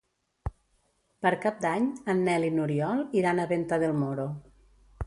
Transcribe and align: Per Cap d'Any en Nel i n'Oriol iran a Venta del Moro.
Per 1.25 1.33
Cap 1.43 1.61
d'Any 1.67 1.85
en 2.15 2.25
Nel 2.31 2.49
i 2.49 2.51
n'Oriol 2.57 3.05
iran 3.21 3.45
a 3.45 3.47
Venta 3.55 3.81
del 3.87 3.97
Moro. 4.03 4.29